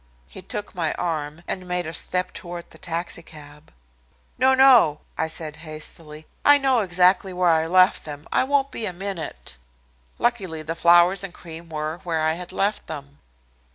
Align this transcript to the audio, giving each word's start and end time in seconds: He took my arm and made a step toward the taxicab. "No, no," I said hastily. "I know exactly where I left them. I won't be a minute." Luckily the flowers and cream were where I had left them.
He 0.25 0.41
took 0.41 0.73
my 0.73 0.93
arm 0.95 1.43
and 1.47 1.67
made 1.67 1.85
a 1.85 1.93
step 1.93 2.33
toward 2.33 2.71
the 2.71 2.79
taxicab. 2.79 3.71
"No, 4.35 4.55
no," 4.55 5.01
I 5.15 5.27
said 5.27 5.57
hastily. 5.57 6.25
"I 6.43 6.57
know 6.57 6.79
exactly 6.79 7.33
where 7.33 7.49
I 7.49 7.67
left 7.67 8.03
them. 8.03 8.27
I 8.31 8.43
won't 8.43 8.71
be 8.71 8.87
a 8.87 8.93
minute." 8.93 9.57
Luckily 10.17 10.63
the 10.63 10.73
flowers 10.73 11.23
and 11.23 11.35
cream 11.35 11.69
were 11.69 11.99
where 12.03 12.21
I 12.21 12.33
had 12.33 12.51
left 12.51 12.87
them. 12.87 13.19